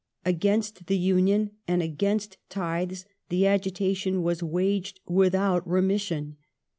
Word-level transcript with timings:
Against 0.25 0.87
the 0.87 0.97
Union 0.97 1.51
and 1.67 1.83
against 1.83 2.39
tithes 2.49 3.05
the 3.29 3.45
agitation 3.45 4.23
was 4.23 4.41
waged 4.41 4.99
without 5.05 5.61
remission. 5.69 6.37